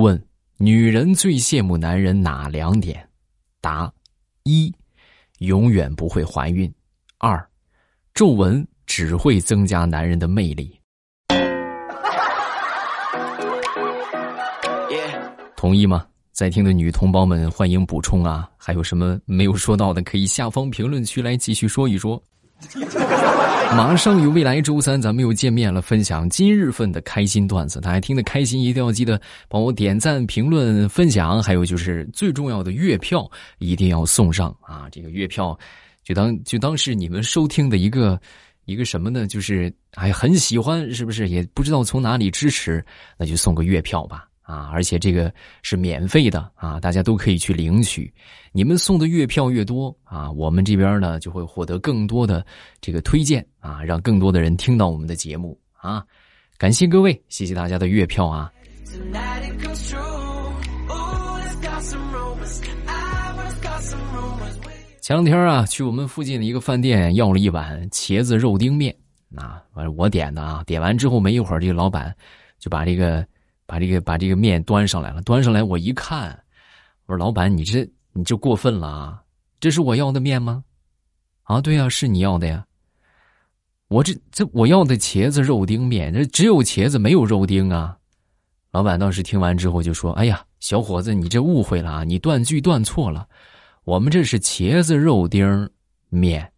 [0.00, 0.24] 问：
[0.58, 3.04] 女人最羡慕男人哪两点？
[3.60, 3.92] 答：
[4.44, 4.72] 一，
[5.38, 6.70] 永远不会怀孕；
[7.18, 7.44] 二，
[8.14, 10.78] 皱纹只会增加男人的魅力。
[15.56, 16.06] 同意吗？
[16.30, 18.48] 在听的女同胞们，欢迎补充啊！
[18.56, 22.22] 还有什么没有说到的，可以下方评论区来继续说一说。
[23.76, 27.80] 马上有未来周三，咱们又见面了，分享今日份的开心段子。
[27.80, 34.88] 大家听得开心，一定要记得帮我点赞、评论、分享，还有就是最重要的月票一定要送上啊！
[34.90, 35.56] 这个月票
[36.02, 38.20] 就当就当是你们收听的一个
[38.64, 39.26] 一个什么呢？
[39.26, 41.28] 就是哎，很喜欢，是不是？
[41.28, 42.84] 也不知道从哪里支持，
[43.16, 44.27] 那就送个月票吧。
[44.48, 45.30] 啊，而且这个
[45.60, 48.10] 是免费的啊，大家都可以去领取。
[48.50, 52.42] 你们送的月票越多啊，我们这边呢就会获得更多的
[52.80, 56.02] 这个推荐啊，让更多的人听到我们的节目啊。
[56.56, 58.50] 感谢各位，谢谢大家的月票啊。
[65.02, 68.96] 前两天啊，去我们附近的一个饭店要了一碗茄子肉丁面
[69.36, 72.16] 啊，完了我点的啊，点完之后没一会儿，这个老板
[72.58, 73.22] 就把这个。
[73.68, 76.30] 把这个把这个面端上来了，端上来我一看，
[77.04, 79.22] 我说：“老板，你这你就过分了啊！
[79.60, 80.64] 这是我要的面吗？
[81.42, 82.64] 啊，对呀，是你要的呀。
[83.88, 87.94] 我这这我要的茄子肉丁面，这只有茄子没有肉丁啊。”
[88.72, 93.28] 老板当时听完之后就说：“哎呀，小伙子，你这误会了啊，你断句断错了。
[93.84, 95.68] 我们这是茄子肉丁
[96.08, 96.50] 面，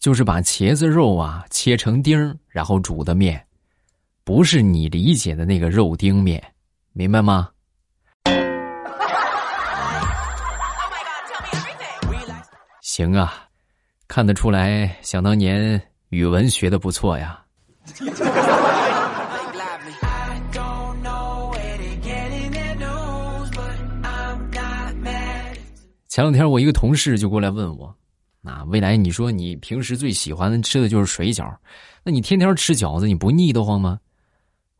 [0.00, 3.40] 就是把茄子肉啊切成丁然后煮的面。”
[4.28, 6.38] 不是你理解的那个肉丁面，
[6.92, 7.48] 明白吗？
[12.82, 13.32] 行啊，
[14.06, 17.42] 看得出来，想当年语文学的不错呀。
[26.06, 27.96] 前两天我一个同事就过来问我，
[28.44, 31.50] 啊，未来你说你平时最喜欢吃的就是水饺，
[32.04, 33.98] 那你天天吃饺子，你不腻得慌吗？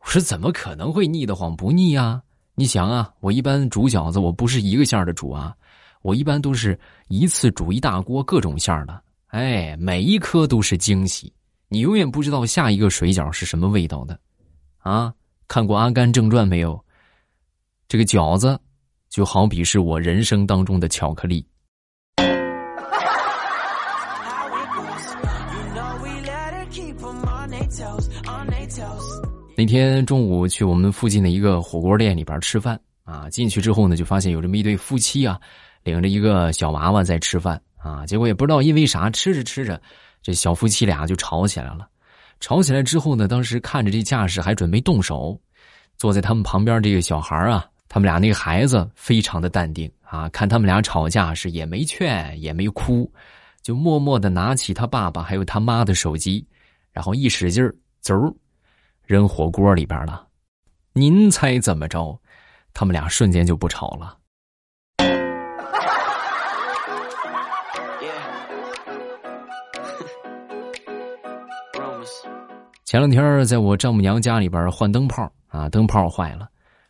[0.09, 1.55] 我说怎么可能会腻得慌？
[1.55, 2.19] 不腻啊！
[2.55, 5.55] 你想啊，我一般煮饺子，我不是一个馅儿的煮啊，
[6.01, 6.77] 我一般都是
[7.09, 9.03] 一次煮一大锅各种馅儿的。
[9.27, 11.31] 哎，每一颗都是惊喜，
[11.67, 14.19] 你永远不知道下一个水饺是什么味道的。
[14.79, 15.13] 啊，
[15.47, 16.83] 看过《阿甘正传》没有？
[17.87, 18.59] 这个饺子
[19.09, 21.45] 就好比是我人生当中的巧克力。
[29.59, 35.37] 那天中午去我们附近的一个火锅店里边吃饭啊，进去之后呢，就发现有这么一对夫妻啊，
[35.83, 38.05] 领着一个小娃娃在吃饭啊。
[38.05, 39.81] 结果也不知道因为啥，吃着吃着，
[40.21, 41.89] 这小夫妻俩就吵起来了。
[42.39, 45.37] 吵起来之后呢，当时看着这架势，还准备动手。
[45.97, 53.11] 坐在他们旁边这个小孩啊，他们俩那个孩子非常的淡定啊，看他们俩吵架是也没劝也没哭，
[53.61, 56.47] 就默默的拿起他爸爸还有他妈的手机，
[56.93, 58.15] 然后一使劲儿，走。
[59.09, 60.23] 扔火锅里边了，
[60.93, 62.15] 您猜怎么着？
[62.75, 64.15] 他们俩瞬间就不吵了。
[72.85, 76.47] 前两天在我丈母娘家里边换灯泡啊，灯泡坏了，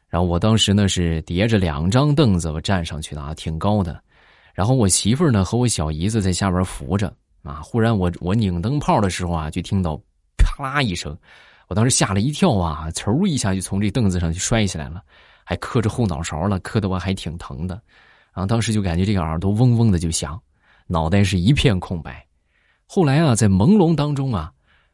[0.09, 3.97] 然后我当时呢是叠着两张凳子我站上去的啊，挺高的，
[4.53, 9.95] 然后我媳妇呢和我小姨子在下边扶着啊，忽然我我拧灯泡的时候啊，就听到
[10.37, 11.17] 啪啦一声。
[11.69, 15.01] 我当时吓了一跳啊，嗖一下就从这凳子上就摔下来了，
[15.43, 17.75] 还磕着后脑勺了，磕的我还挺疼的。
[18.33, 20.41] 然后当时就感觉这个耳朵嗡嗡的就响，
[20.87, 22.25] 脑袋是一片空白。
[22.87, 24.51] 后来啊，在朦胧当中啊，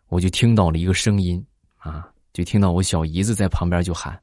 [0.09, 1.41] 我就听到了一个声音
[1.78, 4.19] 啊，就听到我小姨子在旁边就喊：“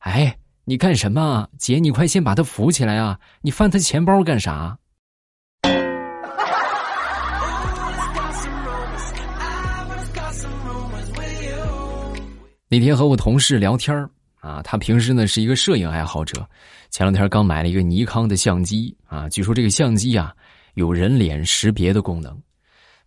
[0.00, 0.34] 哎，
[0.64, 1.46] 你干什么？
[1.58, 3.20] 姐，你快先把他扶起来啊！
[3.42, 4.78] 你翻他钱包干啥？”
[12.72, 13.92] 那天和我同事聊天
[14.38, 16.48] 啊，他平时呢是一个摄影爱好者，
[16.88, 20.32] 前两天刚买了一个尼康的相机啊，据说这个相机啊
[20.74, 22.40] 有人脸识别的功能，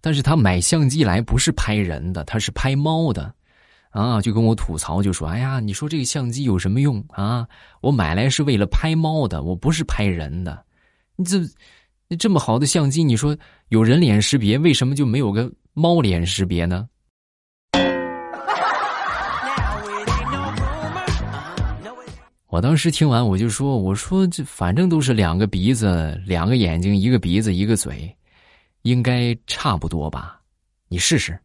[0.02, 3.34] 但是他买相机来不是拍人的，他是拍猫的，
[3.92, 7.48] 啊，就跟我吐槽就说：“哎呀，你说这个相机有什么用啊？
[7.80, 10.62] 我买来是为了拍猫的，我不是拍人的。
[11.16, 11.40] 你这
[12.18, 13.34] 这么好的相机，你说
[13.70, 16.86] 有人脸识别，为什么就没有个猫脸识别呢？”
[22.54, 28.16] 我当时听完，我就说：“我说这反正都是两个鼻子、两个眼睛、一个鼻子、一个嘴，
[28.84, 30.40] 应该差不多吧？
[30.88, 31.36] 你试试。”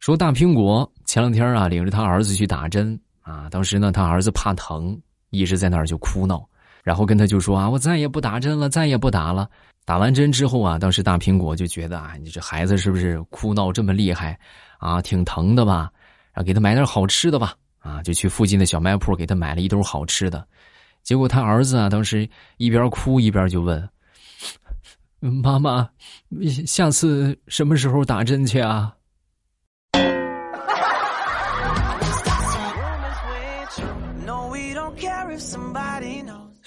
[0.00, 6.46] 说大苹果前两天啊，领着他儿子去打针啊，当时呢，他儿子怕疼，一直在那儿就哭闹，
[6.82, 9.48] 然后跟他就说啊，我再也不打针了，再也不打了。
[9.84, 14.38] 打完针之后啊，当时大苹果就觉得啊，你这孩子是不是哭闹这么厉害
[14.78, 15.90] 啊，挺疼的吧？
[16.32, 20.46] 然后给他买点好吃的吧，啊，就去附近的小卖铺给他买了一兜好吃的。
[21.02, 23.88] 结果他儿子啊，当时一边哭一边就问
[25.18, 25.88] ：“妈妈，
[26.64, 28.94] 下次什么时候打针去啊？”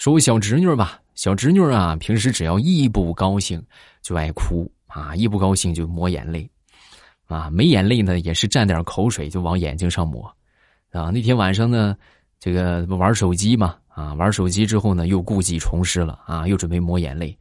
[0.06, 3.60] 说我小侄女吧，小侄女啊，平时只要一不高兴
[4.04, 6.48] 就爱哭啊，一不高兴就抹眼泪，
[7.25, 10.31] 啊，没眼泪呢也是蘸点口水就往眼睛上抹，
[10.92, 11.98] 啊，那天晚上呢，
[12.40, 17.36] 这个玩手机嘛，啊，玩手机之后呢又故技重施了啊，又准备抹眼泪，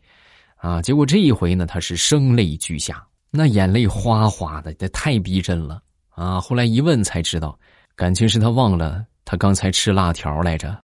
[0.57, 6.41] 啊，结果这一回呢他是声泪俱下，那眼泪哗哗的，这太逼真了啊！
[6.41, 7.59] 后来一问才知道，
[7.95, 10.84] 感情是他忘了他刚才吃辣条来着。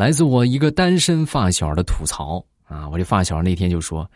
[0.00, 2.88] 来自我一个单身发小的吐槽啊！
[2.88, 4.10] 我这发小那天就说：“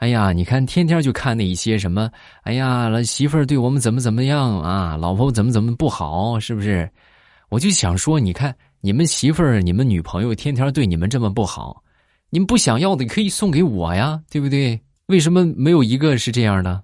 [0.00, 2.10] 哎呀，你看天天就看那一些什么，
[2.44, 6.90] 哎呀，媳妇儿对我们怎么怎么样啊，老婆怎么怎么不好，是不是？”
[7.52, 11.82] 我就想说，你看你们媳妇儿、你们女朋友天天对你们这么不好，
[12.30, 14.80] 你们不想要的可以送给我呀，对不对？
[15.08, 16.82] 为什么没有一个是这样的？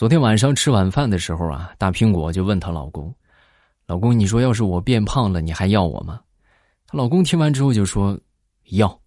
[0.00, 3.14] 昨天晚上吃晚饭的时候啊，大苹果就问她老公
[3.86, 6.18] ：“老公，你说要是我变胖了，你还要我吗？”
[6.88, 8.18] 她老公听完之后就说
[8.72, 8.98] ：“要，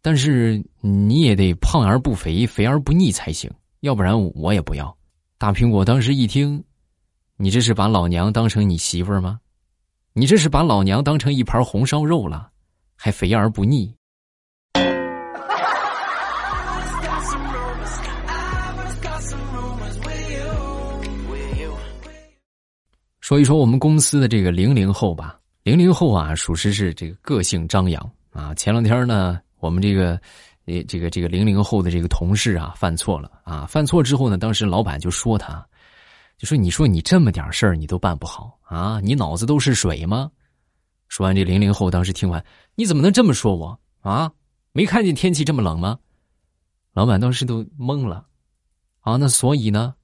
[0.00, 3.50] 但是你也得胖而不肥，肥而不腻才行，
[3.80, 4.96] 要不然我也不要。”
[5.38, 6.62] 大苹果当时一听
[7.36, 9.40] ：“你这是把老娘当成你媳妇儿吗？
[10.12, 12.48] 你这是把老娘当成一盘红烧肉了，
[12.94, 13.92] 还肥而不腻？”
[23.28, 28.54] 说一说我们公司的这个零零后吧，零零后啊，属实是这个个性张扬啊。
[28.54, 30.18] 前两天呢，我们这个，
[30.64, 33.66] 呃，这个这个零零后的这个同事啊，犯错了啊。
[33.66, 35.62] 犯错之后呢，当时老板就说他，
[36.38, 40.30] 就说你说你这么点事儿你都办不好啊，你脑子都是水吗？
[41.08, 42.42] 说完这零零后当时听完，
[42.76, 44.32] 你怎么能这么说我啊？
[44.72, 45.98] 没看见天气这么冷吗？
[46.94, 48.24] 老板当时都懵了，
[49.00, 49.94] 啊，那所以呢？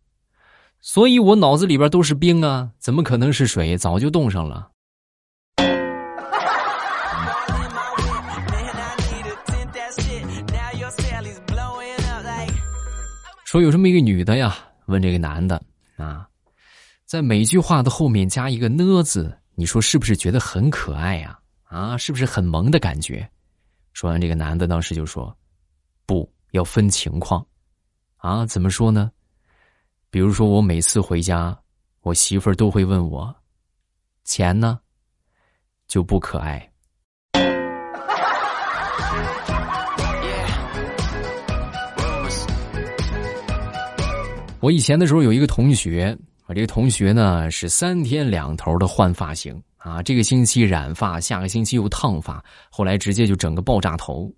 [0.86, 3.74] 所以我脑子里边都是冰啊，怎么可能是水？
[3.74, 4.70] 早就冻上了。
[13.46, 14.54] 说有这么一个女的呀，
[14.84, 15.58] 问这个男的
[15.96, 16.28] 啊，
[17.06, 21.38] 在每句话的后面加一个呢字，你说是不是觉得很可爱呀？
[21.62, 23.26] 啊，是不是很萌的感觉？
[23.94, 25.34] 说完，这个男的当时就说
[26.04, 27.42] ：“不要分情况，
[28.18, 29.10] 啊，怎么说呢？”
[30.14, 31.58] 比如说，我每次回家，
[32.02, 33.34] 我媳妇儿都会问我
[34.22, 34.78] ：“钱呢？”
[35.88, 36.70] 就不可爱。
[44.60, 54.32] 我以前的时候有一个同学，我这个同学呢是三天两头的换发型啊，这个星期染发，下个星期又烫发，后来直接就整个爆炸头。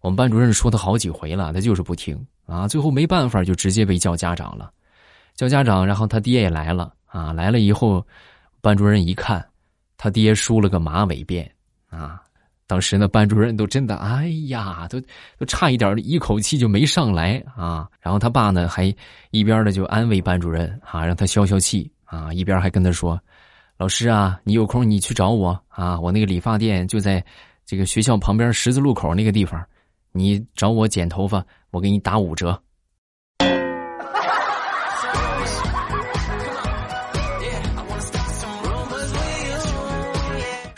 [0.00, 4.72] 我们班主任说他好几回了，他就是不听啊，最后没办法，就直接被叫家长了。
[5.34, 7.32] 叫家长，然后他爹也来了啊！
[7.32, 8.06] 来了以后，
[8.60, 9.44] 班主任一看，
[9.96, 11.48] 他爹梳了个马尾辫
[11.88, 12.22] 啊！
[12.66, 15.00] 当时呢，班主任都真的，哎呀，都
[15.36, 17.88] 都差一点一口气就没上来啊！
[18.00, 18.94] 然后他爸呢，还
[19.30, 23.20] 一边的就安慰班主任啊，让他消消气啊，一边还跟他说
[23.76, 27.24] ：“老师啊，你有空你去找我啊，我那个理发店就在
[27.66, 29.60] 这个学校旁边十字路口那个地方，
[30.12, 32.56] 你找我剪头发，我给你打五折。”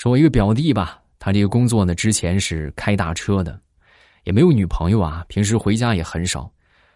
[0.02, 3.56] 说我一个表弟吧，他这个工作呢，之前是开大车的，
[4.24, 6.50] 也没有女朋友啊，平时回家也很少。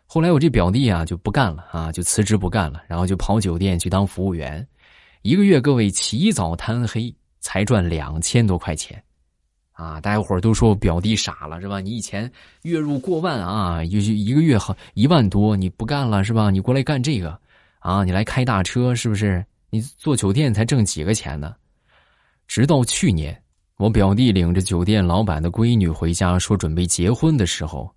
[0.06, 4.66] 后来我这表弟啊就不干了啊，就辞职不干了，然后就跑酒店去当服务员，
[5.22, 9.00] 一个月各位起早贪黑才赚两千多块钱，
[9.70, 11.78] 啊，大家伙都说我表弟傻了是吧？
[11.78, 12.28] 你以前
[12.62, 16.50] 月入过万啊，一一个月好一万多，你不干了是吧？
[16.50, 17.38] 你过来干这个，
[17.78, 19.46] 啊，你来开大车是不是？
[19.70, 21.54] 你做酒店才挣几个钱呢？
[22.46, 23.42] 直到去年，
[23.76, 27.94] 我表弟领着酒店老板的闺女回家，说准备结婚的时候，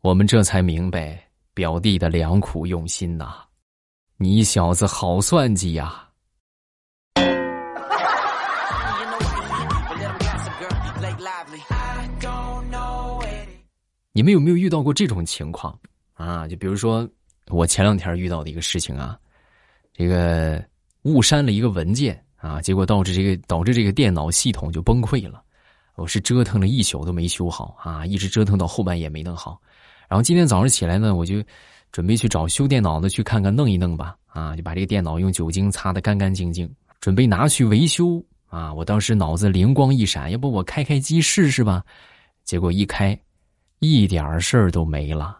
[0.00, 3.42] 我们这才明白表弟的良苦用心呐。
[4.16, 6.02] 你小子好算计呀！
[14.12, 15.78] 你们有没有遇到过这种情况
[16.14, 16.48] 啊？
[16.48, 17.06] 就比如说
[17.48, 19.18] 我前两天遇到的一个事情啊，
[19.92, 20.64] 这个
[21.02, 25.42] 误删了一个文件啊，结果导致这个导致这个电脑系统就崩溃了。
[25.96, 29.60] 我是折腾了一宿都没修好啊，一直折腾到后半夜没弄好。
[30.08, 31.42] 然后今天早上起来呢，我就
[31.90, 38.72] 准备去找修电脑的去看看弄一弄吧啊，就把这个电脑用酒精擦得干干净净，准备拿去维修啊。
[38.72, 41.82] 我当时脑子灵光一闪，要不我开开机试试吧？
[42.44, 43.18] 结果一开。
[43.78, 45.36] 一点事儿都没了，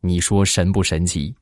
[0.00, 1.34] 你说神不神奇？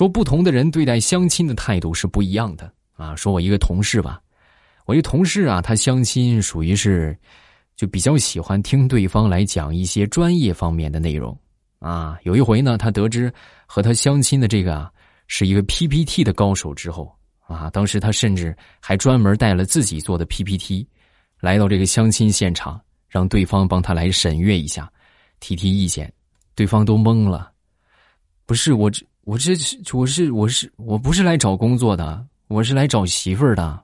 [0.00, 3.14] 说不同的人对待相亲的态度是不一样的啊。
[3.14, 4.18] 说我一个同事吧，
[4.86, 7.14] 我一同事啊，他相亲属于是
[7.76, 11.38] 就比较喜欢听对方来讲一些专业方面的内容
[11.80, 12.18] 啊。
[12.22, 13.30] 有一回呢，他得知
[13.66, 14.90] 和他相亲的这个啊。
[15.32, 20.88] 是一个 PPT 的高手之后啊，当时他甚至还专门带了自己做的 PPT，
[21.40, 24.90] 来到这个相亲现场，让对方帮他来审阅一下，
[25.40, 26.10] 提提意见，
[26.54, 27.52] 对方都懵了。
[28.46, 33.80] 不是我这我这是我是我是我不是来找工作的，我是来找媳妇儿的。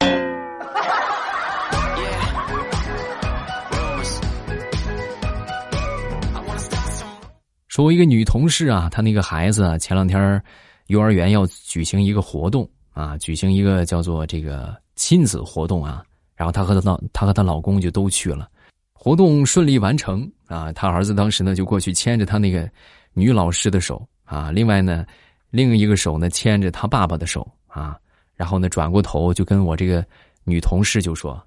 [7.68, 10.42] 说我一个女同事啊，她那个孩子前两天
[10.88, 16.02] 幼儿园要举行一个活动啊，举行一个叫做这个亲子活动啊，
[16.34, 18.48] 然后她和她老她和她老公就都去了，
[18.92, 22.68] 活动顺利完成啊，她儿子当时呢就过去牵着她那个
[23.12, 25.06] 女老师的手啊，另外呢
[25.50, 27.98] 另一个手呢牵着他爸爸的手啊，
[28.34, 30.04] 然后呢转过头就跟我这个
[30.44, 31.42] 女同事就说：“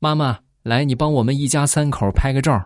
[0.00, 2.60] 妈妈，来，你帮我们一家三口拍个照。”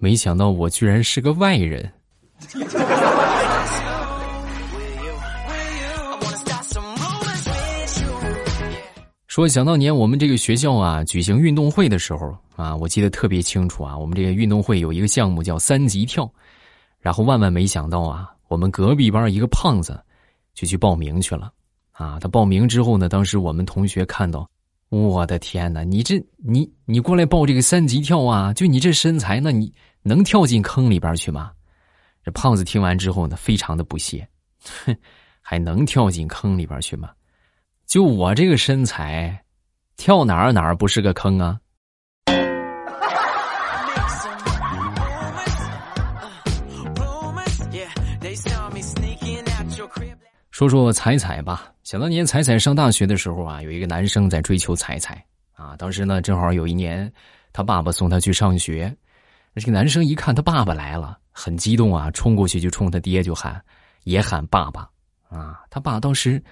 [0.00, 1.92] 没想到我居然是个外人。
[9.28, 16.30] 说想当年我们这个学校啊举行运动会的时候啊，我记得特别清楚啊，我们这个运动会有一个项目叫三级跳，
[17.00, 20.00] 然后万万没想到啊，我们隔壁班一个胖子
[20.54, 21.52] 就去报名去了
[21.90, 22.18] 啊。
[22.20, 24.48] 他报名之后呢，当时我们同学看到，
[24.90, 28.52] 我的天哪，你这你你过来报这个三级跳啊？
[28.52, 29.72] 就你这身材，那你。
[30.04, 31.52] 能跳进坑里边去吗？
[32.24, 34.28] 这胖子听完之后呢，非常的不屑，
[34.84, 34.92] 哼，
[35.40, 37.10] 还能跳进坑里边去吗？
[37.86, 39.44] 就我这个身材，
[39.96, 41.56] 跳哪儿哪儿不是个坑啊？
[50.68, 57.10] 说说彩彩吧，想当年彩彩上大学的时候啊，有一个男生在追求彩彩啊，当时呢正好有一年，
[57.52, 58.94] 他爸爸送他去上学。
[59.56, 63.60] 这个男生一看他爸爸来了，很激动啊，冲过去就冲他爹就喊，
[64.04, 64.88] 也喊爸爸
[65.28, 65.60] 啊。
[65.68, 66.42] 他爸当时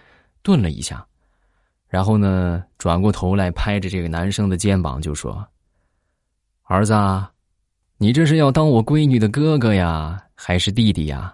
[0.43, 1.07] 顿了一下，
[1.89, 5.47] 然后呢，转过头来拍着这个男生的肩膀就说
[6.67, 6.95] ：“儿子，
[7.97, 11.33] 你这是要当我闺女的哥哥呀，还是弟弟呀？”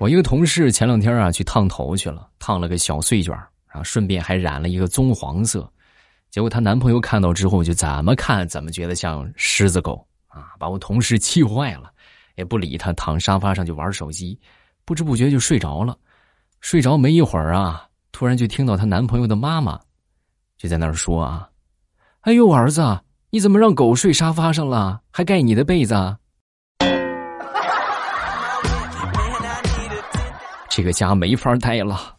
[0.00, 3.34] 我一个同事前两天啊去烫头去了，烫了个小碎卷
[3.66, 5.70] 啊，顺便还染了一个棕黄色，
[6.30, 11.92] 结果她男朋友看到之后就怎么看怎么觉得像狮子狗啊，把我同事气坏了，
[12.34, 14.40] 也不理他，躺沙发上就玩手机，
[14.86, 15.94] 不知不觉就睡着了。
[16.62, 19.78] 睡着没一会儿啊，突然就听到她男朋友的妈妈
[20.56, 21.46] 就在那儿说啊
[22.22, 25.94] ：“哎呦，儿子，你怎么让狗睡沙发上了，还盖你的被子？”
[30.70, 32.16] 这个家没法待了。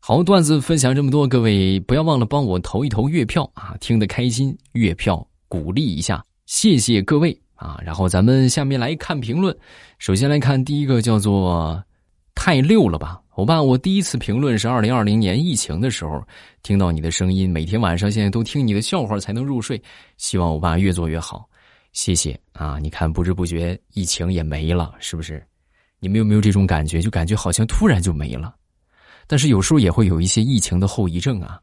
[0.00, 3.76] 好段子分享这么多，各位不要忘了帮我投一投月票啊！
[3.80, 7.76] 听得开心，月票鼓励一下，谢谢各位啊！
[7.84, 9.56] 然后咱们下面来看评论，
[9.98, 11.82] 首先来看第一个叫做
[12.36, 16.22] 太溜了吧，欧巴，我第一次评论是二零二零年疫情的时候
[16.62, 19.80] 听到你的声音，每天晚上现在都听你的笑话才能入睡，
[20.18, 21.48] 希望欧巴越做越好，
[21.96, 22.78] 谢谢啊！
[22.78, 25.42] 你看不知不觉疫情也没了，是不是？
[25.98, 27.00] 你们有没有这种感觉？
[27.00, 28.54] 就感觉好像突然就没了。
[29.26, 31.58] 但是有时候也会有一些疫情的后遗症啊，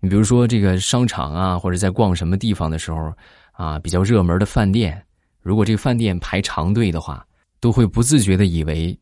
[0.00, 3.10] 你比如说这个商场啊，或者在逛什么地方的时候
[3.52, 5.02] 啊，比较热门的饭店，
[5.40, 7.26] 如果这个饭店排长队的话，
[7.58, 8.94] 都会不自觉的以为，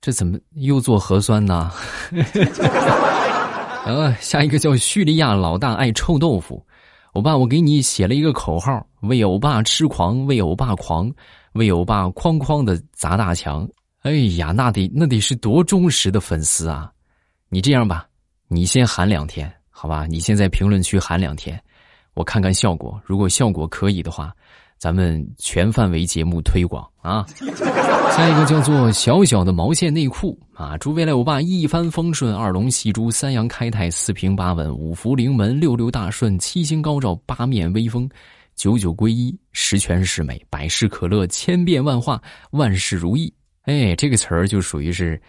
[0.00, 1.70] 这怎么又做核酸呢？
[3.86, 6.66] 啊，下一个叫叙利亚老大爱臭豆腐，
[7.14, 11.10] 欧巴，我给你写了一个口号：为欧巴痴狂，为欧巴狂，
[11.52, 13.68] 为欧巴哐哐的砸大墙。
[14.02, 16.92] 哎呀，那得那得是多忠实的粉丝啊！
[17.48, 18.06] 你这样吧，
[18.48, 20.06] 你先喊两天，好吧？
[20.06, 21.58] 你先在评论区喊两天，
[22.14, 23.00] 我看看效果。
[23.04, 24.34] 如果效果可以的话。
[24.76, 27.24] 咱们全范围节目推广啊！
[28.16, 30.78] 下一个叫做小小的毛线内裤啊！
[30.78, 38.08] 祝未来欧巴一帆风顺，二龙戏珠，三阳开泰，四平八稳，五福临门，六六大顺，七星高照，八面威风，
[38.54, 43.34] 九九归一，十全十美，百事可乐，千变万化，万事如意。
[43.62, 45.20] 哎，这个词儿就属于是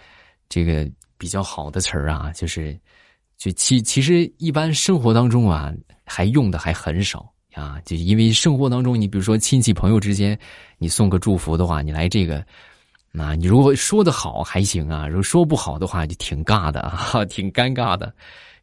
[0.47, 0.87] 这个
[1.17, 2.79] 比较好的词儿啊，就是
[3.35, 5.73] 就其其实一般生活当中啊，
[6.05, 7.27] 还用的还很少。
[7.55, 10.37] 啊，就因为生活当中，你比如说亲戚朋友之间，
[10.77, 12.45] 你送个祝福的话，你来这个，
[13.17, 18.13] 那你如果说的好还行啊，如果说不好的话，就挺尬的啊， 挺尴尬的。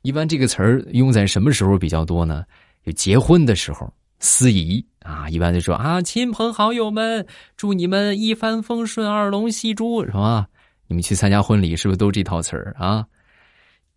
[0.03, 2.45] 一般这个词儿用在什么时候比较多呢？
[2.85, 10.47] 就结婚的时候，司仪啊，一般就说啊，亲朋好友们，祝你们一帆风顺，二龙戏珠，是吧？
[10.87, 13.07] 你们去参加婚礼是不是都这套词儿啊？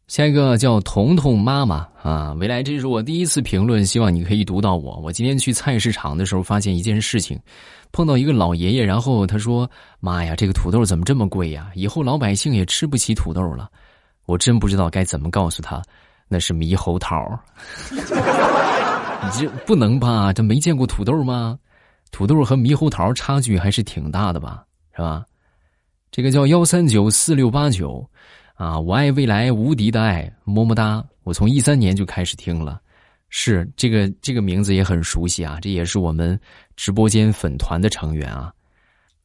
[0.07, 4.97] 下一个叫彤彤妈妈啊，未来这是我第一次评论，希望你可以读到我。
[5.03, 7.37] 我今天去菜市场的时候，发现一件事情，
[7.95, 9.71] 碰到一个老爷爷，然后他说
[10.01, 11.71] ：“妈呀，这个土豆怎么这么贵呀？
[11.75, 13.69] 以后老百姓也吃不起土豆了。”
[14.27, 15.81] 我真不知道该怎么告诉他，
[16.27, 17.39] 那是猕猴桃。
[19.23, 20.33] 你这不能吧？
[20.33, 21.57] 这没见过土豆吗？
[22.11, 24.65] 土豆和猕猴桃差距还是挺大的吧？
[24.93, 25.23] 是吧？
[26.11, 28.05] 这个叫幺三九四六八九。
[28.55, 31.01] 啊，我爱未来无敌的爱，么么哒！
[31.23, 32.81] 我从一三年就开始听了，
[33.37, 36.39] 是这个这个名字也很熟悉啊，这也是我们
[36.77, 38.49] 直播间粉团的成员啊。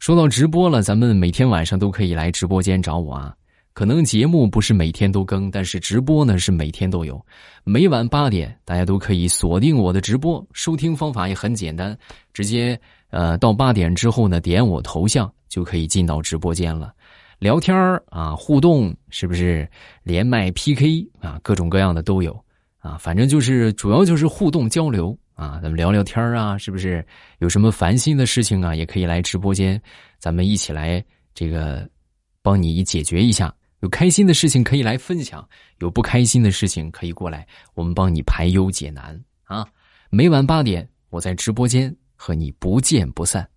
[0.00, 3.32] 说到直播了，咱们每天晚上都可以来直播间找我啊。
[3.72, 7.24] 可能节目不是每天都更，但是直播呢是每天都有，
[7.62, 10.44] 每晚八点大家都可以锁定我的直播。
[10.52, 11.96] 收听方法也很简单，
[12.34, 12.78] 直接
[13.10, 16.92] 呃到八点之后呢，点我头像就可以进到直播间了。
[17.38, 17.76] 聊天
[18.08, 19.70] 啊，互动是不是
[20.02, 21.38] 连麦 PK 啊？
[21.44, 22.36] 各种各样的都有
[22.80, 27.06] 啊，反正就是主要就是互动交流啊，咱们聊聊天啊，是不是
[27.38, 28.74] 有什么烦心的事情啊？
[28.74, 29.80] 也可以来直播间，
[30.18, 31.02] 咱们一起来
[31.34, 31.88] 这个
[32.42, 33.54] 帮你解决一下。
[33.80, 35.46] 有开心的事情可以来分享，
[35.78, 39.66] 有不开心的事情可以过来，我们帮你排忧解难啊。
[40.10, 43.48] 每晚八点，我在直播间和你不见不散。